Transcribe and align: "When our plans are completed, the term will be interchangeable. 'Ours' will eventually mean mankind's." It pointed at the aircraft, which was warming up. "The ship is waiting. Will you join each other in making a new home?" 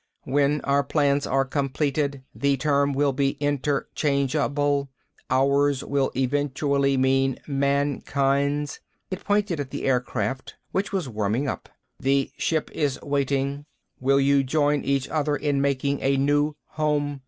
"When 0.23 0.61
our 0.61 0.83
plans 0.83 1.27
are 1.27 1.45
completed, 1.45 2.23
the 2.33 2.57
term 2.57 2.93
will 2.93 3.13
be 3.13 3.37
interchangeable. 3.39 4.89
'Ours' 5.29 5.83
will 5.83 6.11
eventually 6.17 6.97
mean 6.97 7.37
mankind's." 7.45 8.79
It 9.11 9.23
pointed 9.23 9.59
at 9.59 9.69
the 9.69 9.83
aircraft, 9.85 10.55
which 10.71 10.91
was 10.91 11.07
warming 11.07 11.47
up. 11.47 11.69
"The 11.99 12.31
ship 12.35 12.71
is 12.73 12.99
waiting. 13.03 13.65
Will 13.99 14.19
you 14.19 14.43
join 14.43 14.83
each 14.83 15.07
other 15.07 15.35
in 15.35 15.61
making 15.61 15.99
a 16.01 16.17
new 16.17 16.55
home?" 16.69 17.19